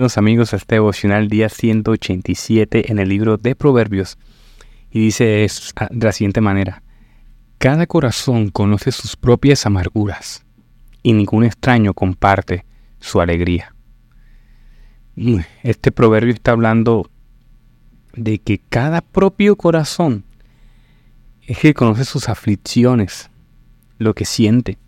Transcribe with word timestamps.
Bienvenidos 0.00 0.16
amigos 0.16 0.54
a 0.54 0.56
este 0.56 0.76
devocional 0.76 1.28
día 1.28 1.50
187 1.50 2.90
en 2.90 2.98
el 3.00 3.10
libro 3.10 3.36
de 3.36 3.54
Proverbios 3.54 4.16
y 4.90 4.98
dice 4.98 5.46
ah, 5.76 5.88
de 5.90 6.06
la 6.06 6.12
siguiente 6.12 6.40
manera, 6.40 6.82
cada 7.58 7.86
corazón 7.86 8.48
conoce 8.48 8.92
sus 8.92 9.14
propias 9.14 9.66
amarguras 9.66 10.46
y 11.02 11.12
ningún 11.12 11.44
extraño 11.44 11.92
comparte 11.92 12.64
su 12.98 13.20
alegría. 13.20 13.74
Este 15.62 15.92
proverbio 15.92 16.32
está 16.32 16.52
hablando 16.52 17.10
de 18.14 18.38
que 18.38 18.58
cada 18.70 19.02
propio 19.02 19.56
corazón 19.56 20.24
es 21.46 21.58
que 21.58 21.74
conoce 21.74 22.06
sus 22.06 22.30
aflicciones, 22.30 23.28
lo 23.98 24.14
que 24.14 24.24
siente. 24.24 24.78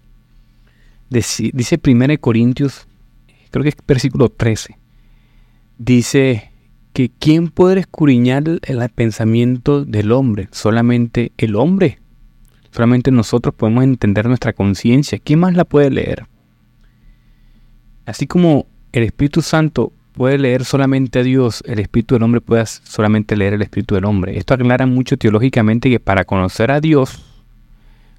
Dice 1.10 1.78
1 1.86 2.18
Corintios, 2.18 2.86
creo 3.50 3.62
que 3.62 3.68
es 3.68 3.76
versículo 3.86 4.30
13, 4.30 4.78
dice 5.84 6.50
que 6.92 7.10
¿quién 7.18 7.48
puede 7.48 7.80
escudriñar 7.80 8.44
el 8.62 8.88
pensamiento 8.94 9.84
del 9.84 10.12
hombre? 10.12 10.48
Solamente 10.52 11.32
el 11.38 11.56
hombre. 11.56 11.98
Solamente 12.70 13.10
nosotros 13.10 13.54
podemos 13.54 13.84
entender 13.84 14.26
nuestra 14.26 14.52
conciencia. 14.52 15.18
¿Quién 15.18 15.40
más 15.40 15.54
la 15.54 15.64
puede 15.64 15.90
leer? 15.90 16.26
Así 18.06 18.26
como 18.26 18.66
el 18.92 19.02
Espíritu 19.04 19.42
Santo 19.42 19.92
puede 20.12 20.38
leer 20.38 20.64
solamente 20.64 21.20
a 21.20 21.22
Dios, 21.22 21.62
el 21.66 21.78
Espíritu 21.78 22.14
del 22.14 22.22
hombre 22.22 22.40
puede 22.40 22.64
solamente 22.66 23.36
leer 23.36 23.54
el 23.54 23.62
Espíritu 23.62 23.94
del 23.94 24.04
hombre. 24.04 24.38
Esto 24.38 24.54
aclara 24.54 24.86
mucho 24.86 25.16
teológicamente 25.16 25.90
que 25.90 26.00
para 26.00 26.24
conocer 26.24 26.70
a 26.70 26.80
Dios, 26.80 27.24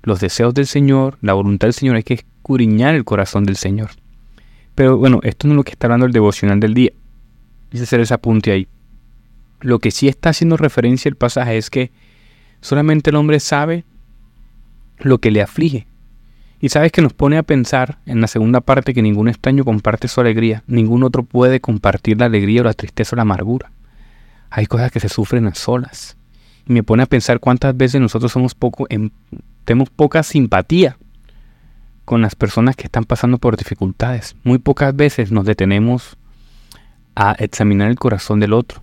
los 0.03 0.20
deseos 0.20 0.53
del 0.53 0.67
Señor, 0.67 1.17
la 1.22 1.34
voluntad 1.34 1.67
del 1.67 1.73
Señor, 1.73 1.95
hay 1.95 2.03
que 2.03 2.16
escudriñar 2.16 2.95
el 2.95 3.06
corazón 3.06 3.44
del 3.44 3.56
Señor. 3.56 3.91
Pero 4.75 4.97
bueno, 4.97 5.19
esto 5.23 5.47
no 5.47 5.53
es 5.53 5.58
lo 5.58 5.64
que 5.64 5.72
está 5.72 5.88
hablando 5.88 6.06
el 6.06 6.11
devocional 6.11 6.59
del 6.59 6.73
día. 6.73 6.91
Dice 7.73 7.85
hacer 7.85 7.99
ese 8.02 8.13
apunte 8.13 8.52
ahí. 8.52 8.67
Lo 9.59 9.79
que 9.79 9.89
sí 9.89 10.07
está 10.07 10.29
haciendo 10.29 10.57
referencia 10.57 11.09
el 11.09 11.16
pasaje 11.16 11.57
es 11.57 11.71
que 11.71 11.91
solamente 12.61 13.09
el 13.09 13.16
hombre 13.16 13.39
sabe 13.39 13.83
lo 14.99 15.17
que 15.17 15.31
le 15.31 15.41
aflige. 15.41 15.88
Y 16.59 16.69
sabes 16.69 16.91
que 16.91 17.01
nos 17.01 17.13
pone 17.13 17.38
a 17.38 17.44
pensar 17.44 17.97
en 18.05 18.21
la 18.21 18.27
segunda 18.27 18.61
parte 18.61 18.94
que 18.94 19.01
ningún 19.01 19.27
extraño 19.27 19.66
comparte 19.66 20.07
su 20.07 20.21
alegría, 20.21 20.63
ningún 20.67 21.03
otro 21.03 21.23
puede 21.23 21.59
compartir 21.59 22.19
la 22.19 22.27
alegría 22.27 22.61
o 22.61 22.63
la 22.63 22.73
tristeza 22.73 23.16
o 23.16 23.17
la 23.17 23.23
amargura. 23.23 23.71
Hay 24.51 24.67
cosas 24.67 24.91
que 24.91 24.99
se 24.99 25.09
sufren 25.09 25.47
a 25.47 25.55
solas. 25.55 26.16
Y 26.67 26.73
me 26.73 26.83
pone 26.83 27.01
a 27.01 27.07
pensar 27.07 27.39
cuántas 27.39 27.75
veces 27.75 27.99
nosotros 27.99 28.31
somos 28.31 28.53
poco, 28.53 28.88
tenemos 29.66 29.89
poca 29.89 30.21
simpatía 30.21 30.97
con 32.05 32.21
las 32.21 32.35
personas 32.35 32.75
que 32.75 32.83
están 32.83 33.03
pasando 33.03 33.39
por 33.39 33.57
dificultades. 33.57 34.35
Muy 34.44 34.59
pocas 34.59 34.95
veces 34.95 35.31
nos 35.31 35.45
detenemos 35.45 36.17
a 37.16 37.33
examinar 37.33 37.89
el 37.89 37.97
corazón 37.97 38.39
del 38.39 38.53
otro. 38.53 38.81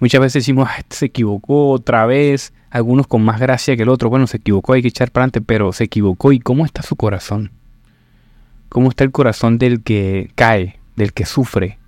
Muchas 0.00 0.20
veces 0.20 0.42
decimos, 0.42 0.68
este 0.78 0.96
se 0.96 1.06
equivocó 1.06 1.70
otra 1.70 2.06
vez, 2.06 2.52
algunos 2.70 3.06
con 3.06 3.22
más 3.22 3.38
gracia 3.38 3.76
que 3.76 3.82
el 3.82 3.88
otro. 3.88 4.10
Bueno, 4.10 4.26
se 4.26 4.38
equivocó, 4.38 4.72
hay 4.72 4.82
que 4.82 4.88
echar 4.88 5.10
para 5.10 5.22
adelante, 5.22 5.40
pero 5.42 5.72
se 5.72 5.84
equivocó. 5.84 6.32
¿Y 6.32 6.40
cómo 6.40 6.64
está 6.64 6.82
su 6.82 6.96
corazón? 6.96 7.52
¿Cómo 8.68 8.88
está 8.88 9.04
el 9.04 9.12
corazón 9.12 9.58
del 9.58 9.82
que 9.82 10.32
cae, 10.34 10.80
del 10.96 11.12
que 11.12 11.26
sufre, 11.26 11.78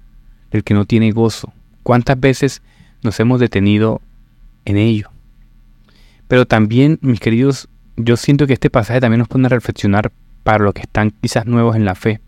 del 0.50 0.62
que 0.62 0.75
no 0.75 0.84
tiene 0.84 1.11
gozo? 1.11 1.52
¿Cuántas 1.83 2.20
veces 2.20 2.62
nos 3.02 3.19
hemos 3.19 3.41
detenido 3.41 4.00
en 4.64 4.77
ello? 4.77 5.11
Pero 6.28 6.47
también, 6.47 6.98
mis 7.00 7.20
queridos, 7.20 7.69
yo 7.97 8.17
siento 8.17 8.47
que 8.47 8.52
este 8.52 8.70
pasaje 8.70 9.00
también 9.00 9.19
nos 9.19 9.28
pone 9.28 9.47
a 9.47 9.50
reflexionar 9.50 10.12
para 10.42 10.62
los 10.62 10.75
que 10.75 10.83
están 10.83 11.11
quizás 11.20 11.47
nuevos 11.47 11.75
en 11.75 11.84
la 11.84 11.95
fe. 11.95 12.20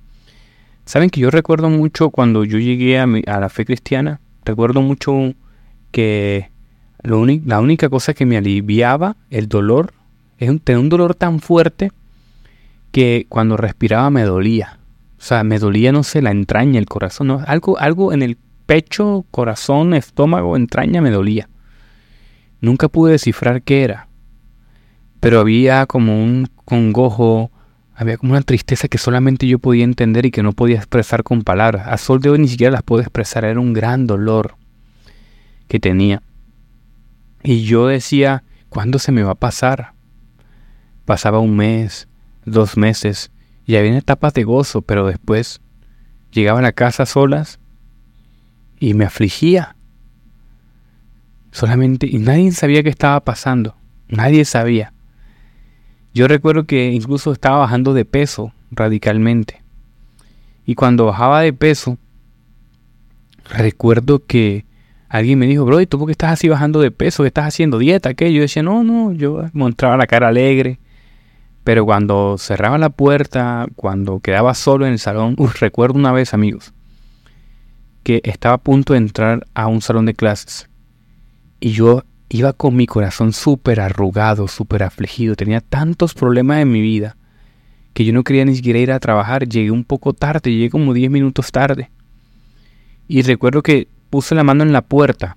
Saben 0.87 1.11
que 1.11 1.21
yo 1.21 1.31
recuerdo 1.31 1.69
mucho 1.69 2.11
cuando 2.11 2.45
yo 2.45 2.59
llegué 2.59 2.99
a, 2.99 3.07
la 3.07 3.49
fe 3.49 3.67
cristiana, 3.67 4.21
recuerdo 4.45 4.81
mucho 4.81 5.35
que 5.91 6.51
la 7.03 7.61
única 7.61 7.89
cosa 7.89 8.15
que 8.15 8.25
me 8.25 8.37
aliviaba 8.37 9.17
el 9.31 9.49
dolor 9.49 9.93
tener 10.39 10.79
un 10.79 10.89
dolor 10.89 11.15
tan 11.15 11.41
fuerte 11.41 11.91
que 12.93 13.27
cuando 13.29 13.57
respiraba 13.57 14.11
me 14.11 14.23
dolía. 14.23 14.79
O 15.19 15.23
sea, 15.23 15.45
me 15.45 15.59
dolía, 15.59 15.93
no 15.93 16.03
sé, 16.03 16.23
la 16.23 16.31
entraña, 16.31 16.79
el 16.79 16.87
corazón, 16.87 17.29
¿no? 17.29 17.43
algo, 17.47 17.79
algo 17.79 18.13
en 18.13 18.23
el 18.23 18.37
pecho, 18.67 19.25
corazón, 19.31 19.95
estómago, 19.95 20.57
entraña 20.57 21.01
me 21.01 21.11
dolía. 21.11 21.49
Nunca 22.61 22.89
pude 22.89 23.13
descifrar 23.13 23.63
qué 23.63 23.83
era, 23.83 24.09
pero 25.21 25.41
había 25.41 25.87
como 25.87 26.23
un 26.23 26.49
congojo, 26.65 27.51
había 27.97 28.19
como 28.19 28.33
una 28.33 28.43
tristeza 28.43 28.89
que 28.89 28.99
solamente 28.99 29.47
yo 29.47 29.59
podía 29.59 29.85
entender 29.85 30.27
y 30.27 30.31
que 30.31 30.43
no 30.43 30.53
podía 30.53 30.77
expresar 30.77 31.23
con 31.23 31.43
palabras. 31.43 31.87
A 31.89 31.97
sol 31.97 32.21
de 32.21 32.29
hoy 32.29 32.39
ni 32.39 32.49
siquiera 32.49 32.71
las 32.71 32.83
puedo 32.83 33.01
expresar. 33.01 33.45
Era 33.47 33.59
un 33.59 33.73
gran 33.73 34.07
dolor 34.07 34.57
que 35.67 35.81
tenía. 35.81 36.23
Y 37.43 37.63
yo 37.63 37.87
decía, 37.87 38.45
¿cuándo 38.69 38.99
se 38.99 39.13
me 39.13 39.23
va 39.23 39.33
a 39.33 39.37
pasar? 39.37 39.95
Pasaba 41.07 41.39
un 41.39 41.57
mes, 41.57 42.07
dos 42.45 42.77
meses, 42.77 43.31
y 43.65 43.77
había 43.77 43.97
etapas 43.97 44.35
de 44.35 44.45
gozo, 44.45 44.83
pero 44.83 45.07
después 45.07 45.61
llegaba 46.33 46.59
a 46.59 46.63
la 46.63 46.73
casa 46.73 47.07
solas 47.07 47.61
y 48.79 48.93
me 48.93 49.07
afligía. 49.07 49.75
Solamente, 51.51 52.07
y 52.07 52.19
nadie 52.19 52.53
sabía 52.53 52.83
qué 52.83 52.91
estaba 52.91 53.21
pasando. 53.21 53.75
Nadie 54.09 54.45
sabía. 54.45 54.93
Yo 56.17 56.29
recuerdo 56.29 56.65
que 56.65 56.93
incluso 56.93 57.31
estaba 57.31 57.59
bajando 57.59 57.93
de 57.93 58.07
peso 58.07 58.51
radicalmente. 58.71 59.63
Y 60.65 60.75
cuando 60.75 61.05
bajaba 61.05 61.43
de 61.43 61.53
peso, 61.53 61.99
recuerdo 63.51 64.25
que 64.25 64.65
alguien 65.11 65.39
me 65.39 65.47
dijo, 65.47 65.67
bro, 65.67 65.79
¿y 65.79 65.87
tú 65.87 65.99
por 65.99 66.07
qué 66.07 66.13
estás 66.13 66.33
así 66.33 66.49
bajando 66.49 66.81
de 66.81 66.91
peso? 66.91 67.23
¿Qué 67.23 67.27
estás 67.27 67.49
haciendo? 67.49 67.77
¿Dieta? 67.77 68.15
¿Qué? 68.15 68.33
Yo 68.33 68.41
decía, 68.41 68.63
no, 68.63 68.83
no, 68.83 69.13
yo 69.13 69.45
mostraba 69.53 69.99
la 69.99 70.07
cara 70.07 70.29
alegre. 70.29 70.79
Pero 71.65 71.85
cuando 71.85 72.37
cerraba 72.39 72.79
la 72.79 72.89
puerta, 72.89 73.67
cuando 73.77 74.21
quedaba 74.21 74.55
solo 74.55 74.87
en 74.87 74.93
el 74.93 74.99
salón, 74.99 75.37
recuerdo 75.61 75.99
una 75.99 76.13
vez, 76.13 76.33
amigos, 76.33 76.73
que 78.05 78.23
estaba 78.25 78.55
a 78.55 78.63
punto 78.63 78.95
de 78.95 79.01
entrar 79.01 79.47
a 79.53 79.67
un 79.67 79.83
salón 79.83 80.07
de 80.07 80.15
clases. 80.15 80.71
Y 81.61 81.73
yo 81.73 82.05
iba 82.29 82.53
con 82.53 82.75
mi 82.75 82.87
corazón 82.87 83.33
súper 83.33 83.81
arrugado, 83.81 84.49
súper 84.49 84.83
afligido. 84.83 85.37
Tenía 85.37 85.61
tantos 85.61 86.15
problemas 86.15 86.61
en 86.63 86.71
mi 86.71 86.81
vida 86.81 87.17
que 87.93 88.05
yo 88.05 88.13
no 88.13 88.25
quería 88.25 88.45
ni 88.45 88.55
siquiera 88.55 88.79
ir 88.79 88.93
a 88.93 89.01
trabajar. 89.01 89.49
Llegué 89.49 89.71
un 89.71 89.85
poco 89.85 90.13
tarde, 90.13 90.51
llegué 90.51 90.71
como 90.71 90.93
10 90.93 91.11
minutos 91.11 91.53
tarde. 91.53 91.91
Y 93.09 93.23
recuerdo 93.23 93.63
que 93.63 93.89
puse 94.11 94.35
la 94.35 94.45
mano 94.45 94.65
en 94.65 94.73
la 94.73 94.83
puerta 94.83 95.37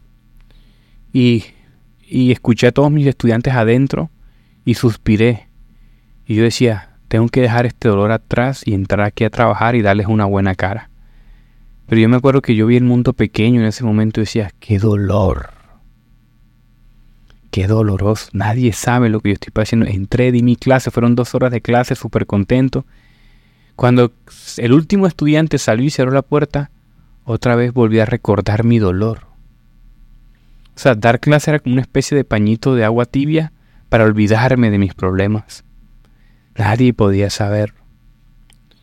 y, 1.13 1.45
y 2.07 2.31
escuché 2.31 2.67
a 2.67 2.71
todos 2.71 2.91
mis 2.91 3.05
estudiantes 3.05 3.53
adentro 3.53 4.09
y 4.65 4.73
suspiré. 4.73 5.47
Y 6.25 6.35
yo 6.35 6.43
decía, 6.43 6.97
tengo 7.07 7.27
que 7.29 7.41
dejar 7.41 7.65
este 7.65 7.89
dolor 7.89 8.11
atrás 8.11 8.63
y 8.65 8.73
entrar 8.73 9.05
aquí 9.05 9.23
a 9.23 9.29
trabajar 9.29 9.75
y 9.75 9.81
darles 9.81 10.07
una 10.07 10.25
buena 10.25 10.55
cara. 10.55 10.89
Pero 11.87 12.01
yo 12.01 12.09
me 12.09 12.17
acuerdo 12.17 12.41
que 12.41 12.55
yo 12.55 12.67
vi 12.67 12.77
el 12.77 12.83
mundo 12.83 13.13
pequeño 13.13 13.61
en 13.61 13.67
ese 13.67 13.83
momento 13.83 14.19
y 14.19 14.23
decía, 14.23 14.51
qué 14.59 14.77
dolor 14.77 15.58
Qué 17.51 17.67
doloroso. 17.67 18.29
Nadie 18.33 18.73
sabe 18.73 19.09
lo 19.09 19.21
que 19.21 19.29
yo 19.29 19.33
estoy 19.33 19.51
pasando. 19.51 19.85
Entré, 19.85 20.31
di 20.31 20.43
mi 20.43 20.55
clase, 20.55 20.91
fueron 20.91 21.15
dos 21.15 21.33
horas 21.33 21.51
de 21.51 21.61
clase, 21.61 21.95
súper 21.95 22.25
contento. 22.25 22.85
Cuando 23.75 24.11
el 24.57 24.73
último 24.73 25.07
estudiante 25.07 25.57
salió 25.57 25.85
y 25.85 25.89
cerró 25.89 26.11
la 26.11 26.21
puerta, 26.21 26.69
otra 27.23 27.55
vez 27.55 27.73
volví 27.73 27.99
a 27.99 28.05
recordar 28.05 28.63
mi 28.63 28.77
dolor. 28.77 29.27
O 30.75 30.79
sea, 30.81 30.95
dar 30.95 31.19
clase 31.19 31.51
era 31.51 31.59
como 31.59 31.73
una 31.73 31.81
especie 31.81 32.15
de 32.15 32.23
pañito 32.23 32.75
de 32.75 32.85
agua 32.85 33.05
tibia 33.05 33.51
para 33.89 34.05
olvidarme 34.05 34.69
de 34.69 34.77
mis 34.77 34.93
problemas. 34.93 35.63
Nadie 36.55 36.93
podía 36.93 37.29
saber. 37.29 37.73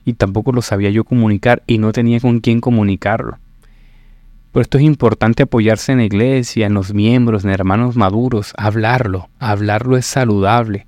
Y 0.05 0.15
tampoco 0.15 0.53
lo 0.53 0.63
sabía 0.63 0.91
yo 0.91 1.05
comunicar 1.05 1.63
y 1.67 1.79
no 1.79 1.93
tenía 1.93 2.21
con 2.21 2.41
quién 2.41 2.61
comunicarlo. 2.61 3.39
Por 4.57 4.63
esto 4.63 4.79
es 4.79 4.85
importante 4.85 5.43
apoyarse 5.43 5.93
en 5.93 5.99
la 5.99 6.07
iglesia, 6.07 6.65
en 6.65 6.73
los 6.73 6.95
miembros, 6.95 7.45
en 7.45 7.51
hermanos 7.51 7.95
maduros, 7.95 8.55
hablarlo. 8.57 9.29
Hablarlo 9.39 9.99
es 9.99 10.07
saludable. 10.07 10.87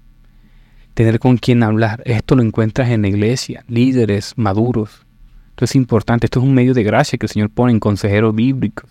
Tener 0.95 1.19
con 1.19 1.37
quién 1.37 1.63
hablar. 1.63 2.03
Esto 2.07 2.35
lo 2.35 2.43
encuentras 2.43 2.89
en 2.89 3.03
la 3.03 3.09
iglesia, 3.09 3.67
líderes 3.69 4.33
maduros. 4.37 5.05
Esto 5.51 5.67
es 5.67 5.75
importante. 5.75 6.25
Esto 6.25 6.41
es 6.41 6.47
un 6.47 6.55
medio 6.55 6.73
de 6.73 6.83
gracia 6.83 7.19
que 7.19 7.27
el 7.27 7.31
Señor 7.31 7.51
pone 7.51 7.73
en 7.73 7.79
consejeros 7.79 8.35
bíblicos. 8.35 8.89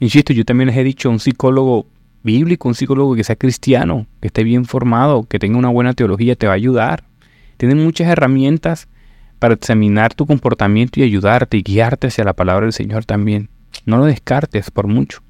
Insisto, 0.00 0.34
yo 0.34 0.44
también 0.44 0.68
les 0.68 0.76
he 0.76 0.84
dicho, 0.84 1.08
un 1.08 1.18
psicólogo 1.18 1.86
bíblico, 2.22 2.68
un 2.68 2.74
psicólogo 2.74 3.14
que 3.14 3.24
sea 3.24 3.36
cristiano, 3.36 4.06
que 4.20 4.26
esté 4.26 4.44
bien 4.44 4.66
formado, 4.66 5.22
que 5.22 5.38
tenga 5.38 5.56
una 5.56 5.70
buena 5.70 5.94
teología, 5.94 6.36
te 6.36 6.46
va 6.46 6.52
a 6.52 6.56
ayudar. 6.56 7.04
Tienen 7.56 7.82
muchas 7.82 8.08
herramientas 8.08 8.86
para 9.38 9.54
examinar 9.54 10.14
tu 10.14 10.26
comportamiento 10.26 11.00
y 11.00 11.02
ayudarte 11.02 11.56
y 11.56 11.62
guiarte 11.62 12.08
hacia 12.08 12.24
la 12.24 12.32
palabra 12.32 12.66
del 12.66 12.72
Señor 12.72 13.04
también. 13.04 13.50
No 13.84 13.98
lo 13.98 14.06
descartes 14.06 14.70
por 14.70 14.86
mucho. 14.86 15.20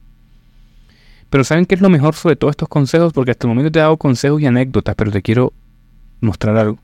Pero 1.31 1.45
¿saben 1.45 1.67
qué 1.67 1.75
es 1.75 1.81
lo 1.81 1.91
mejor 1.91 2.15
sobre 2.15 2.37
todos 2.37 2.53
estos 2.53 2.69
consejos? 2.69 3.13
Porque 3.13 3.33
hasta 3.33 3.47
el 3.47 3.49
momento 3.49 3.73
te 3.73 3.79
he 3.79 3.83
dado 3.83 3.97
consejos 3.97 4.41
y 4.41 4.47
anécdotas, 4.47 4.95
pero 4.95 5.11
te 5.11 5.23
quiero 5.23 5.53
mostrar 6.21 6.57
algo. 6.57 6.79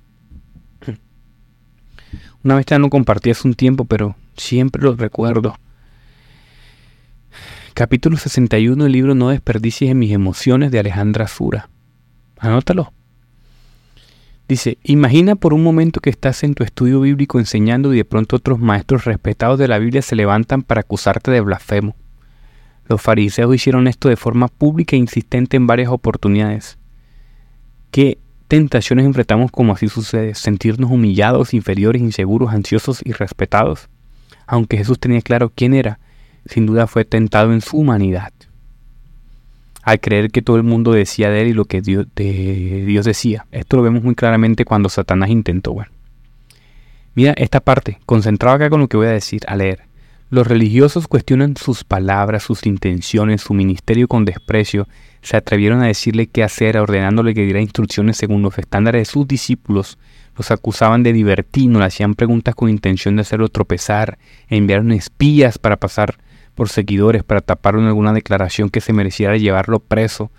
Una 2.43 2.57
vez 2.57 2.67
ya 2.67 2.79
no 2.79 2.91
compartí 2.91 3.31
hace 3.31 3.47
un 3.47 3.55
tiempo, 3.55 3.85
pero 3.85 4.17
siempre 4.37 4.83
lo 4.83 4.95
recuerdo. 4.95 5.57
Capítulo 7.75 8.19
61 8.19 8.83
del 8.83 8.93
libro 8.93 9.15
No 9.15 9.31
desperdicies 9.31 9.93
en 9.93 9.99
mis 9.99 10.13
emociones 10.13 10.71
de 10.71 10.81
Alejandra 10.81 11.29
Sura. 11.29 11.71
Anótalo. 12.39 12.93
Dice, 14.53 14.77
imagina 14.83 15.35
por 15.35 15.55
un 15.55 15.63
momento 15.63 16.01
que 16.01 16.11
estás 16.11 16.45
en 16.45 16.53
tu 16.53 16.63
estudio 16.63 17.01
bíblico 17.01 17.39
enseñando 17.39 17.95
y 17.95 17.97
de 17.97 18.05
pronto 18.05 18.37
otros 18.37 18.59
maestros 18.59 19.07
respetados 19.07 19.59
de 19.59 19.67
la 19.67 19.79
Biblia 19.79 20.03
se 20.03 20.15
levantan 20.15 20.63
para 20.63 20.83
acusarte 20.83 21.31
de 21.31 21.41
blasfemo. 21.41 21.97
Los 22.87 23.01
fariseos 23.01 23.55
hicieron 23.55 23.89
esto 23.89 24.11
de 24.11 24.17
forma 24.17 24.49
pública 24.49 24.95
e 24.95 24.99
insistente 24.99 25.57
en 25.57 25.67
varias 25.67 25.89
oportunidades. 25.89 26.77
¿Qué 27.91 28.19
tentaciones 28.47 29.07
enfrentamos 29.07 29.51
como 29.51 29.73
así 29.73 29.89
sucede? 29.89 30.35
Sentirnos 30.35 30.91
humillados, 30.91 31.55
inferiores, 31.55 32.03
inseguros, 32.03 32.53
ansiosos 32.53 33.01
y 33.03 33.13
respetados. 33.13 33.89
Aunque 34.47 34.77
Jesús 34.77 35.01
tenía 35.01 35.23
claro 35.23 35.51
quién 35.55 35.73
era, 35.73 35.99
sin 36.45 36.67
duda 36.67 36.87
fue 36.87 37.07
tentado 37.07 37.55
en 37.55 37.63
su 37.63 37.79
humanidad. 37.79 38.35
Al 39.83 40.01
creer 40.01 40.31
que 40.31 40.43
todo 40.43 40.57
el 40.57 40.63
mundo 40.63 40.93
decía 40.93 41.29
de 41.29 41.43
él 41.43 41.49
y 41.49 41.53
lo 41.53 41.65
que 41.65 41.81
Dios, 41.81 42.07
decía. 42.15 43.47
Esto 43.51 43.77
lo 43.77 43.83
vemos 43.83 44.03
muy 44.03 44.15
claramente 44.15 44.65
cuando 44.65 44.89
Satanás 44.89 45.31
intentó. 45.31 45.73
Bueno, 45.73 45.91
mira 47.15 47.33
esta 47.37 47.61
parte, 47.61 47.99
concentrado 48.07 48.57
acá 48.57 48.71
con 48.71 48.81
lo 48.81 48.89
que 48.89 48.97
voy 48.97 49.09
a 49.09 49.13
decir, 49.13 49.43
a 49.49 49.57
leer. 49.57 49.83
Los 50.31 50.47
religiosos 50.47 51.09
cuestionan 51.09 51.57
sus 51.57 51.85
palabras, 51.85 52.45
sus 52.45 52.65
intenciones, 52.65 53.43
su 53.43 53.53
ministerio 53.53 54.09
con 54.09 54.25
desprecio. 54.25 54.89
Se 55.21 55.37
atrevieron 55.37 55.83
a 55.83 55.89
decirle 55.89 56.27
qué 56.27 56.43
hacer, 56.43 56.79
ordenándole 56.79 57.35
que 57.35 57.45
diera 57.45 57.61
instrucciones 57.61 58.17
según 58.17 58.41
los 58.41 58.57
estándares 58.59 59.01
de 59.01 59.13
sus 59.13 59.29
discípulos. 59.29 59.99
Los 60.37 60.51
acusaban 60.51 61.03
de 61.03 61.13
divertino, 61.13 61.81
le 61.81 61.85
hacían 61.85 62.15
preguntas 62.15 62.55
con 62.55 62.71
intención 62.71 63.17
de 63.17 63.23
hacerlo 63.23 63.49
tropezar, 63.49 64.17
enviaron 64.49 64.93
espías 64.93 65.59
para 65.59 65.77
pasar 65.77 66.17
por 66.55 66.69
seguidores 66.69 67.23
para 67.25 67.41
taparlo 67.41 67.81
en 67.81 67.89
alguna 67.89 68.13
declaración 68.13 68.71
que 68.71 68.81
se 68.81 68.93
mereciera 68.93 69.37
llevarlo 69.37 69.81
preso. 69.81 70.31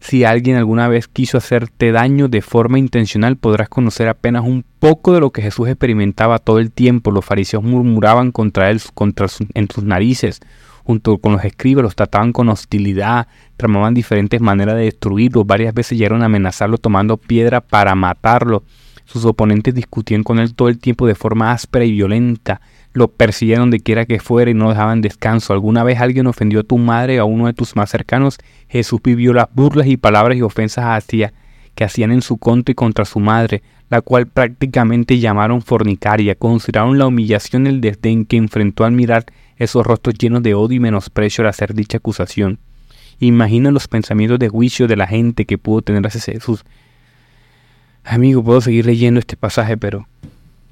Si 0.00 0.24
alguien 0.24 0.56
alguna 0.56 0.88
vez 0.88 1.08
quiso 1.08 1.38
hacerte 1.38 1.90
daño 1.90 2.28
de 2.28 2.42
forma 2.42 2.78
intencional, 2.78 3.36
podrás 3.36 3.68
conocer 3.68 4.08
apenas 4.08 4.44
un 4.44 4.64
poco 4.78 5.12
de 5.12 5.20
lo 5.20 5.30
que 5.30 5.42
Jesús 5.42 5.68
experimentaba 5.68 6.38
todo 6.38 6.58
el 6.58 6.70
tiempo. 6.70 7.10
Los 7.10 7.24
fariseos 7.24 7.64
murmuraban 7.64 8.30
contra 8.30 8.70
él 8.70 8.80
contra 8.94 9.26
en 9.54 9.68
sus 9.68 9.84
narices, 9.84 10.40
junto 10.84 11.18
con 11.18 11.32
los 11.32 11.44
escribas, 11.44 11.82
los 11.82 11.96
trataban 11.96 12.32
con 12.32 12.48
hostilidad, 12.48 13.26
tramaban 13.56 13.94
diferentes 13.94 14.40
maneras 14.40 14.76
de 14.76 14.82
destruirlo. 14.82 15.44
Varias 15.44 15.74
veces 15.74 15.98
llegaron 15.98 16.22
a 16.22 16.26
amenazarlo 16.26 16.78
tomando 16.78 17.16
piedra 17.16 17.60
para 17.60 17.94
matarlo. 17.94 18.62
Sus 19.06 19.24
oponentes 19.24 19.74
discutían 19.74 20.22
con 20.22 20.38
él 20.38 20.54
todo 20.54 20.68
el 20.68 20.78
tiempo 20.78 21.06
de 21.06 21.14
forma 21.14 21.52
áspera 21.52 21.84
y 21.84 21.92
violenta 21.92 22.60
lo 22.96 23.08
persiguieron 23.08 23.64
donde 23.64 23.80
quiera 23.80 24.06
que 24.06 24.20
fuera 24.20 24.50
y 24.50 24.54
no 24.54 24.70
dejaban 24.70 25.02
descanso. 25.02 25.52
¿Alguna 25.52 25.84
vez 25.84 26.00
alguien 26.00 26.26
ofendió 26.26 26.60
a 26.60 26.62
tu 26.62 26.78
madre 26.78 27.20
o 27.20 27.24
a 27.24 27.26
uno 27.26 27.46
de 27.46 27.52
tus 27.52 27.76
más 27.76 27.90
cercanos? 27.90 28.38
Jesús 28.68 29.02
vivió 29.04 29.34
las 29.34 29.48
burlas 29.52 29.86
y 29.86 29.98
palabras 29.98 30.38
y 30.38 30.42
ofensas 30.42 30.86
hacia 30.86 31.34
que 31.74 31.84
hacían 31.84 32.10
en 32.10 32.22
su 32.22 32.38
contra 32.38 32.72
y 32.72 32.74
contra 32.74 33.04
su 33.04 33.20
madre, 33.20 33.62
la 33.90 34.00
cual 34.00 34.26
prácticamente 34.26 35.18
llamaron 35.18 35.60
fornicaria. 35.60 36.36
Consideraron 36.36 36.98
la 36.98 37.06
humillación 37.06 37.66
y 37.66 37.68
el 37.68 37.82
desdén 37.82 38.24
que 38.24 38.38
enfrentó 38.38 38.84
al 38.84 38.92
mirar 38.92 39.26
esos 39.58 39.84
rostros 39.86 40.16
llenos 40.16 40.42
de 40.42 40.54
odio 40.54 40.76
y 40.76 40.80
menosprecio 40.80 41.42
al 41.42 41.50
hacer 41.50 41.74
dicha 41.74 41.98
acusación. 41.98 42.58
Imagina 43.20 43.70
los 43.70 43.88
pensamientos 43.88 44.38
de 44.38 44.48
juicio 44.48 44.88
de 44.88 44.96
la 44.96 45.06
gente 45.06 45.44
que 45.44 45.58
pudo 45.58 45.82
tener 45.82 46.06
hacia 46.06 46.32
Jesús. 46.32 46.64
Amigo, 48.04 48.42
puedo 48.42 48.62
seguir 48.62 48.86
leyendo 48.86 49.20
este 49.20 49.36
pasaje, 49.36 49.76
pero 49.76 50.08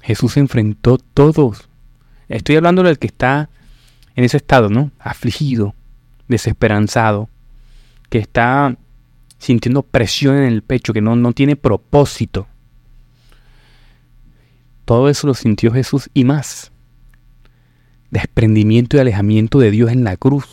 Jesús 0.01 0.37
enfrentó 0.37 0.97
todos 1.13 1.69
Estoy 2.29 2.55
hablando 2.55 2.83
del 2.83 2.99
que 2.99 3.07
está 3.07 3.49
en 4.15 4.23
ese 4.23 4.37
estado, 4.37 4.69
¿no? 4.69 4.91
Afligido, 4.99 5.75
desesperanzado, 6.27 7.29
que 8.09 8.19
está 8.19 8.77
sintiendo 9.37 9.83
presión 9.83 10.35
en 10.37 10.43
el 10.43 10.63
pecho, 10.63 10.93
que 10.93 11.01
no, 11.01 11.15
no 11.15 11.33
tiene 11.33 11.55
propósito. 11.55 12.47
Todo 14.85 15.09
eso 15.09 15.27
lo 15.27 15.33
sintió 15.33 15.71
Jesús 15.71 16.09
y 16.13 16.23
más. 16.23 16.71
Desprendimiento 18.11 18.97
y 18.97 18.99
alejamiento 18.99 19.59
de 19.59 19.71
Dios 19.71 19.91
en 19.91 20.03
la 20.03 20.15
cruz, 20.15 20.47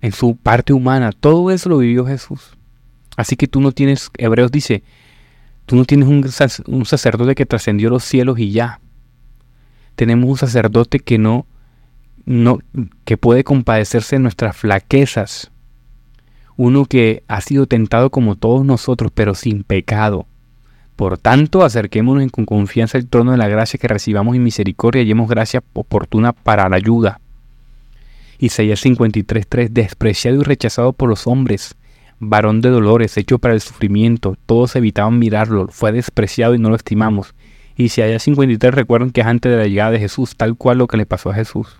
en 0.00 0.12
su 0.12 0.36
parte 0.36 0.72
humana, 0.72 1.12
todo 1.12 1.50
eso 1.50 1.68
lo 1.68 1.78
vivió 1.78 2.06
Jesús. 2.06 2.56
Así 3.16 3.34
que 3.34 3.48
tú 3.48 3.60
no 3.60 3.72
tienes, 3.72 4.10
Hebreos 4.16 4.52
dice, 4.52 4.84
tú 5.66 5.74
no 5.74 5.84
tienes 5.84 6.08
un, 6.08 6.24
un 6.66 6.84
sacerdote 6.86 7.34
que 7.34 7.46
trascendió 7.46 7.90
los 7.90 8.04
cielos 8.04 8.38
y 8.38 8.52
ya 8.52 8.80
tenemos 9.98 10.30
un 10.30 10.38
sacerdote 10.38 11.00
que 11.00 11.18
no, 11.18 11.44
no, 12.24 12.60
que 13.04 13.16
puede 13.16 13.42
compadecerse 13.42 14.14
de 14.14 14.20
nuestras 14.20 14.56
flaquezas. 14.56 15.50
Uno 16.56 16.84
que 16.84 17.24
ha 17.26 17.40
sido 17.40 17.66
tentado 17.66 18.08
como 18.10 18.36
todos 18.36 18.64
nosotros, 18.64 19.10
pero 19.12 19.34
sin 19.34 19.64
pecado. 19.64 20.26
Por 20.94 21.18
tanto, 21.18 21.64
acerquémonos 21.64 22.30
con 22.30 22.44
confianza 22.44 22.96
al 22.96 23.08
trono 23.08 23.32
de 23.32 23.38
la 23.38 23.48
gracia 23.48 23.76
que 23.80 23.88
recibamos 23.88 24.36
en 24.36 24.44
misericordia 24.44 25.02
y 25.02 25.04
hallemos 25.06 25.28
gracia 25.28 25.64
oportuna 25.72 26.32
para 26.32 26.68
la 26.68 26.76
ayuda. 26.76 27.20
Isaías 28.38 28.84
53:3 28.84 29.68
Despreciado 29.68 30.40
y 30.40 30.44
rechazado 30.44 30.92
por 30.92 31.08
los 31.08 31.26
hombres, 31.26 31.74
varón 32.20 32.60
de 32.60 32.70
dolores, 32.70 33.16
hecho 33.16 33.40
para 33.40 33.54
el 33.54 33.60
sufrimiento, 33.60 34.36
todos 34.46 34.76
evitaban 34.76 35.18
mirarlo, 35.18 35.66
fue 35.66 35.90
despreciado 35.90 36.54
y 36.54 36.60
no 36.60 36.68
lo 36.70 36.76
estimamos. 36.76 37.34
Isaías 37.84 38.24
53 38.24 38.74
recuerdan 38.74 39.10
que 39.12 39.20
es 39.20 39.26
antes 39.28 39.52
de 39.52 39.56
la 39.56 39.68
llegada 39.68 39.92
de 39.92 40.00
Jesús, 40.00 40.34
tal 40.36 40.56
cual 40.56 40.78
lo 40.78 40.88
que 40.88 40.96
le 40.96 41.06
pasó 41.06 41.30
a 41.30 41.34
Jesús. 41.34 41.76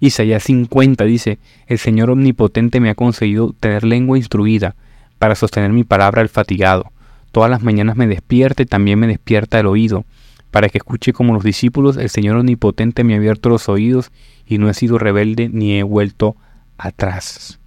Isaías 0.00 0.42
50 0.42 1.02
dice, 1.04 1.38
el 1.66 1.78
Señor 1.78 2.10
omnipotente 2.10 2.78
me 2.78 2.90
ha 2.90 2.94
concedido 2.94 3.54
tener 3.58 3.84
lengua 3.84 4.18
instruida 4.18 4.76
para 5.18 5.34
sostener 5.34 5.72
mi 5.72 5.82
palabra 5.82 6.20
al 6.20 6.28
fatigado. 6.28 6.92
Todas 7.32 7.48
las 7.48 7.62
mañanas 7.62 7.96
me 7.96 8.06
despierta 8.06 8.62
y 8.62 8.66
también 8.66 8.98
me 8.98 9.06
despierta 9.06 9.58
el 9.58 9.66
oído, 9.66 10.04
para 10.50 10.68
que 10.68 10.76
escuche 10.76 11.14
como 11.14 11.32
los 11.32 11.42
discípulos, 11.42 11.96
el 11.96 12.10
Señor 12.10 12.36
omnipotente 12.36 13.02
me 13.02 13.14
ha 13.14 13.16
abierto 13.16 13.48
los 13.48 13.70
oídos 13.70 14.12
y 14.46 14.58
no 14.58 14.68
he 14.68 14.74
sido 14.74 14.98
rebelde 14.98 15.48
ni 15.48 15.78
he 15.78 15.84
vuelto 15.84 16.36
atrás. 16.76 17.58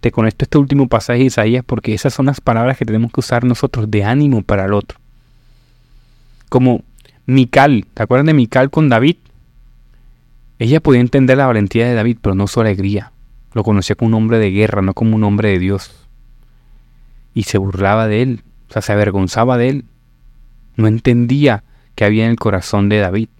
Te 0.00 0.12
conecto 0.12 0.44
este 0.44 0.58
último 0.58 0.86
pasaje 0.86 1.18
de 1.18 1.26
Isaías 1.26 1.64
porque 1.66 1.94
esas 1.94 2.14
son 2.14 2.26
las 2.26 2.40
palabras 2.40 2.78
que 2.78 2.84
tenemos 2.84 3.10
que 3.10 3.20
usar 3.20 3.42
nosotros 3.42 3.90
de 3.90 4.04
ánimo 4.04 4.42
para 4.42 4.66
el 4.66 4.72
otro 4.72 5.03
como 6.54 6.84
Mical, 7.26 7.84
¿te 7.94 8.04
acuerdas 8.04 8.26
de 8.26 8.32
Mical 8.32 8.70
con 8.70 8.88
David? 8.88 9.16
Ella 10.60 10.78
podía 10.78 11.00
entender 11.00 11.36
la 11.36 11.48
valentía 11.48 11.84
de 11.84 11.94
David, 11.94 12.18
pero 12.22 12.36
no 12.36 12.46
su 12.46 12.60
alegría. 12.60 13.10
Lo 13.54 13.64
conocía 13.64 13.96
como 13.96 14.10
un 14.10 14.14
hombre 14.14 14.38
de 14.38 14.52
guerra, 14.52 14.80
no 14.80 14.94
como 14.94 15.16
un 15.16 15.24
hombre 15.24 15.48
de 15.48 15.58
Dios. 15.58 15.90
Y 17.34 17.42
se 17.42 17.58
burlaba 17.58 18.06
de 18.06 18.22
él, 18.22 18.44
o 18.68 18.72
sea, 18.72 18.82
se 18.82 18.92
avergonzaba 18.92 19.58
de 19.58 19.68
él. 19.68 19.84
No 20.76 20.86
entendía 20.86 21.64
qué 21.96 22.04
había 22.04 22.24
en 22.24 22.30
el 22.30 22.38
corazón 22.38 22.88
de 22.88 22.98
David. 22.98 23.30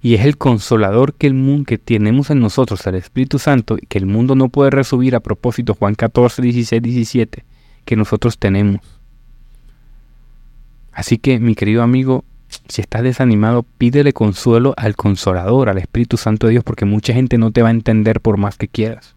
Y 0.00 0.14
es 0.14 0.24
el 0.24 0.38
consolador 0.38 1.12
que, 1.12 1.26
el 1.26 1.34
mundo, 1.34 1.66
que 1.66 1.76
tenemos 1.76 2.30
en 2.30 2.40
nosotros, 2.40 2.86
el 2.86 2.94
Espíritu 2.94 3.38
Santo, 3.38 3.76
que 3.90 3.98
el 3.98 4.06
mundo 4.06 4.36
no 4.36 4.48
puede 4.48 4.70
resubir 4.70 5.14
a 5.14 5.20
propósito, 5.20 5.74
Juan 5.74 5.96
14, 5.96 6.40
16, 6.40 6.80
17, 6.80 7.44
que 7.84 7.94
nosotros 7.94 8.38
tenemos. 8.38 8.95
Así 10.96 11.18
que, 11.18 11.38
mi 11.38 11.54
querido 11.54 11.82
amigo, 11.82 12.24
si 12.68 12.80
estás 12.80 13.02
desanimado, 13.02 13.64
pídele 13.64 14.14
consuelo 14.14 14.72
al 14.78 14.96
consolador, 14.96 15.68
al 15.68 15.76
Espíritu 15.76 16.16
Santo 16.16 16.46
de 16.46 16.52
Dios, 16.52 16.64
porque 16.64 16.86
mucha 16.86 17.12
gente 17.12 17.36
no 17.36 17.50
te 17.50 17.60
va 17.60 17.68
a 17.68 17.72
entender 17.72 18.22
por 18.22 18.38
más 18.38 18.56
que 18.56 18.66
quieras. 18.66 19.14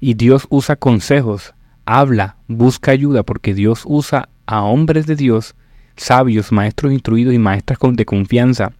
Y 0.00 0.14
Dios 0.14 0.46
usa 0.48 0.76
consejos, 0.76 1.52
habla, 1.84 2.36
busca 2.48 2.92
ayuda, 2.92 3.24
porque 3.24 3.52
Dios 3.52 3.82
usa 3.84 4.30
a 4.46 4.62
hombres 4.62 5.06
de 5.06 5.16
Dios, 5.16 5.54
sabios, 5.96 6.50
maestros 6.50 6.94
instruidos 6.94 7.34
y 7.34 7.38
maestras 7.38 7.78
de 7.92 8.06
confianza, 8.06 8.72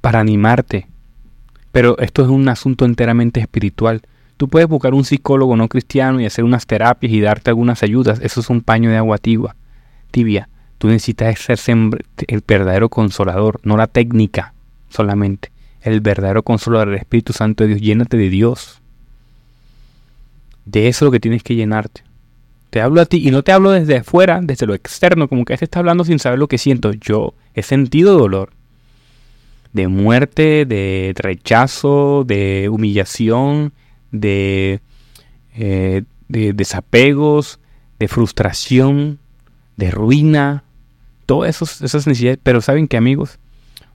para 0.00 0.20
animarte. 0.20 0.86
Pero 1.72 1.98
esto 1.98 2.22
es 2.22 2.28
un 2.28 2.48
asunto 2.48 2.84
enteramente 2.84 3.40
espiritual. 3.40 4.02
Tú 4.36 4.46
puedes 4.46 4.68
buscar 4.68 4.94
un 4.94 5.04
psicólogo 5.04 5.56
no 5.56 5.66
cristiano 5.66 6.20
y 6.20 6.26
hacer 6.26 6.44
unas 6.44 6.66
terapias 6.68 7.12
y 7.12 7.20
darte 7.20 7.50
algunas 7.50 7.82
ayudas. 7.82 8.20
Eso 8.22 8.38
es 8.38 8.48
un 8.48 8.60
paño 8.60 8.90
de 8.90 8.96
agua 8.96 9.18
tibia. 9.18 10.48
Tú 10.78 10.86
necesitas 10.86 11.38
ser 11.40 11.58
el 12.28 12.42
verdadero 12.46 12.88
consolador, 12.88 13.60
no 13.64 13.76
la 13.76 13.88
técnica 13.88 14.54
solamente. 14.88 15.50
El 15.82 16.00
verdadero 16.00 16.42
consolador, 16.42 16.88
el 16.88 16.94
Espíritu 16.94 17.32
Santo 17.32 17.64
de 17.64 17.70
Dios. 17.70 17.80
Llénate 17.80 18.16
de 18.16 18.30
Dios. 18.30 18.80
De 20.64 20.88
eso 20.88 21.04
es 21.04 21.06
lo 21.06 21.10
que 21.10 21.20
tienes 21.20 21.42
que 21.42 21.56
llenarte. 21.56 22.02
Te 22.70 22.80
hablo 22.80 23.00
a 23.00 23.06
ti 23.06 23.26
y 23.26 23.30
no 23.30 23.42
te 23.42 23.52
hablo 23.52 23.70
desde 23.70 23.96
afuera, 23.96 24.40
desde 24.42 24.66
lo 24.66 24.74
externo, 24.74 25.28
como 25.28 25.44
que 25.44 25.54
este 25.54 25.64
está 25.64 25.78
hablando 25.78 26.04
sin 26.04 26.18
saber 26.18 26.38
lo 26.38 26.48
que 26.48 26.58
siento. 26.58 26.92
Yo 26.92 27.34
he 27.54 27.62
sentido 27.62 28.18
dolor. 28.18 28.50
De 29.72 29.88
muerte, 29.88 30.64
de 30.64 31.12
rechazo, 31.16 32.24
de 32.26 32.68
humillación, 32.70 33.72
de, 34.12 34.80
eh, 35.56 36.02
de 36.28 36.52
desapegos, 36.52 37.58
de 37.98 38.08
frustración, 38.08 39.18
de 39.76 39.90
ruina, 39.90 40.64
todas 41.28 41.60
esas 41.60 42.06
necesidades. 42.06 42.40
Pero 42.42 42.62
saben 42.62 42.88
que 42.88 42.96
amigos, 42.96 43.38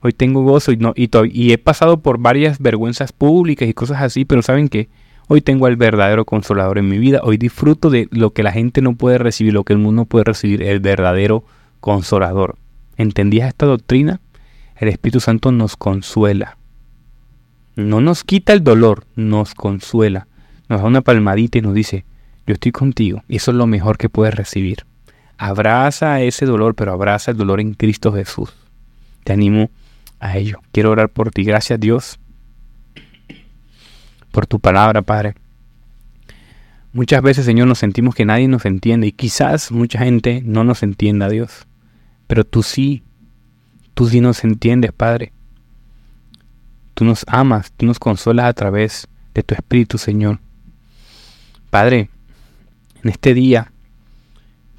Hoy 0.06 0.12
tengo 0.12 0.42
gozo 0.42 0.70
y, 0.70 0.76
no, 0.76 0.92
y, 0.94 1.08
y 1.32 1.52
he 1.52 1.56
pasado 1.56 2.02
por 2.02 2.18
varias 2.18 2.58
vergüenzas 2.58 3.12
públicas 3.12 3.66
y 3.66 3.72
cosas 3.72 4.02
así, 4.02 4.26
pero 4.26 4.42
¿saben 4.42 4.68
qué? 4.68 4.90
Hoy 5.28 5.40
tengo 5.40 5.64
al 5.64 5.76
verdadero 5.76 6.26
consolador 6.26 6.76
en 6.76 6.86
mi 6.90 6.98
vida. 6.98 7.20
Hoy 7.22 7.38
disfruto 7.38 7.88
de 7.88 8.06
lo 8.10 8.34
que 8.34 8.42
la 8.42 8.52
gente 8.52 8.82
no 8.82 8.96
puede 8.96 9.16
recibir, 9.16 9.54
lo 9.54 9.64
que 9.64 9.72
el 9.72 9.78
mundo 9.78 10.02
no 10.02 10.04
puede 10.04 10.24
recibir, 10.24 10.62
el 10.62 10.80
verdadero 10.80 11.44
consolador. 11.80 12.58
¿Entendías 12.98 13.48
esta 13.48 13.64
doctrina? 13.64 14.20
El 14.76 14.88
Espíritu 14.88 15.20
Santo 15.20 15.52
nos 15.52 15.74
consuela. 15.78 16.58
No 17.74 18.02
nos 18.02 18.24
quita 18.24 18.52
el 18.52 18.62
dolor, 18.62 19.06
nos 19.16 19.54
consuela. 19.54 20.28
Nos 20.68 20.82
da 20.82 20.86
una 20.86 21.00
palmadita 21.00 21.56
y 21.56 21.62
nos 21.62 21.72
dice, 21.72 22.04
yo 22.46 22.52
estoy 22.52 22.72
contigo. 22.72 23.22
Y 23.26 23.36
eso 23.36 23.52
es 23.52 23.56
lo 23.56 23.66
mejor 23.66 23.96
que 23.96 24.10
puedes 24.10 24.34
recibir. 24.34 24.84
Abraza 25.38 26.20
ese 26.20 26.46
dolor, 26.46 26.74
pero 26.74 26.92
abraza 26.92 27.32
el 27.32 27.36
dolor 27.36 27.60
en 27.60 27.74
Cristo 27.74 28.12
Jesús. 28.12 28.52
Te 29.24 29.32
animo 29.32 29.70
a 30.20 30.36
ello. 30.36 30.60
Quiero 30.72 30.90
orar 30.90 31.08
por 31.08 31.30
ti. 31.30 31.44
Gracias 31.44 31.80
Dios 31.80 32.18
por 34.34 34.46
tu 34.48 34.58
palabra, 34.58 35.00
Padre. 35.00 35.34
Muchas 36.92 37.22
veces, 37.22 37.44
Señor, 37.46 37.68
nos 37.68 37.78
sentimos 37.78 38.14
que 38.14 38.24
nadie 38.24 38.48
nos 38.48 38.64
entiende 38.66 39.06
y 39.06 39.12
quizás 39.12 39.70
mucha 39.70 40.00
gente 40.00 40.42
no 40.44 40.64
nos 40.64 40.82
entienda, 40.82 41.28
Dios. 41.28 41.66
Pero 42.26 42.44
tú 42.44 42.62
sí, 42.62 43.02
tú 43.94 44.08
sí 44.08 44.20
nos 44.20 44.42
entiendes, 44.44 44.92
Padre. 44.92 45.32
Tú 46.94 47.04
nos 47.04 47.24
amas, 47.28 47.72
tú 47.76 47.86
nos 47.86 47.98
consuelas 47.98 48.46
a 48.46 48.52
través 48.52 49.08
de 49.34 49.42
tu 49.42 49.54
Espíritu, 49.54 49.98
Señor. 49.98 50.40
Padre, 51.70 52.10
en 53.02 53.10
este 53.10 53.34
día 53.34 53.72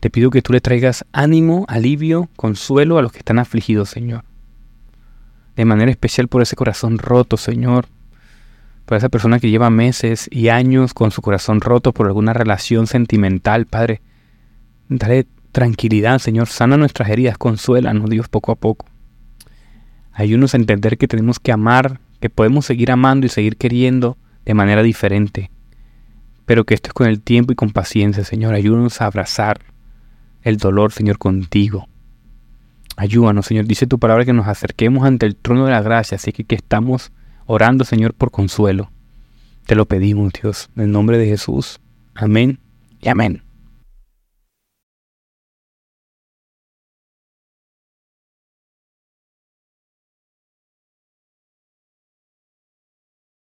te 0.06 0.12
pido 0.12 0.30
que 0.30 0.44
tú 0.44 0.54
le 0.54 0.62
traigas 0.62 1.04
ánimo, 1.14 1.66
alivio, 1.68 2.30
consuelo 2.36 3.00
a 3.00 3.02
los 3.02 3.12
que 3.12 3.18
están 3.18 3.40
afligidos, 3.40 3.90
Señor. 3.90 4.24
De 5.56 5.66
manera 5.66 5.90
especial 5.90 6.28
por 6.28 6.44
ese 6.44 6.56
corazón 6.56 7.00
roto, 7.00 7.38
Señor, 7.38 7.88
por 8.86 8.98
esa 8.98 9.10
persona 9.10 9.40
que 9.40 9.50
lleva 9.50 9.72
meses 9.72 10.30
y 10.32 10.50
años 10.50 10.94
con 10.94 11.10
su 11.10 11.24
corazón 11.24 11.60
roto 11.60 11.92
por 11.92 12.06
alguna 12.06 12.34
relación 12.34 12.86
sentimental, 12.86 13.66
Padre. 13.66 14.00
Dale 14.90 15.26
tranquilidad, 15.52 16.20
Señor. 16.20 16.50
Sana 16.50 16.78
nuestras 16.78 17.10
heridas, 17.10 17.40
consuélanos, 17.40 18.08
Dios, 18.08 18.30
poco 18.30 18.52
a 18.52 18.56
poco. 18.56 18.86
Ayúdanos 20.12 20.54
a 20.54 20.58
entender 20.58 21.00
que 21.00 21.08
tenemos 21.08 21.40
que 21.40 21.52
amar, 21.52 22.00
que 22.20 22.30
podemos 22.30 22.68
seguir 22.68 22.92
amando 22.92 23.26
y 23.26 23.30
seguir 23.30 23.58
queriendo 23.58 24.20
de 24.46 24.54
manera 24.54 24.84
diferente. 24.84 25.50
Pero 26.46 26.64
que 26.64 26.76
esto 26.76 26.90
es 26.90 26.94
con 26.94 27.08
el 27.08 27.22
tiempo 27.22 27.54
y 27.54 27.56
con 27.56 27.72
paciencia, 27.72 28.24
Señor. 28.24 28.54
Ayúdanos 28.54 29.02
a 29.02 29.08
abrazar 29.08 29.74
el 30.46 30.58
dolor, 30.58 30.94
Señor, 30.94 31.18
contigo. 31.18 31.90
Ayúdanos, 32.96 33.48
Señor. 33.48 33.66
Dice 33.66 33.88
tu 33.88 34.00
palabra 34.00 34.24
que 34.24 34.32
nos 34.32 34.48
acerquemos 34.48 35.06
ante 35.06 35.26
el 35.26 35.36
trono 35.36 35.66
de 35.66 35.72
la 35.72 35.82
gracia, 35.82 36.16
así 36.16 36.32
que 36.32 36.46
que 36.46 36.56
estamos 36.56 37.12
orando, 37.46 37.84
Señor, 37.84 38.14
por 38.14 38.32
consuelo. 38.32 38.92
Te 39.66 39.76
lo 39.76 39.88
pedimos, 39.88 40.32
Dios, 40.34 40.70
en 40.78 40.84
el 40.84 40.92
nombre 40.92 41.18
de 41.18 41.26
Jesús. 41.26 41.80
Amén 42.14 42.60
y 43.02 43.10
amén. 43.10 43.45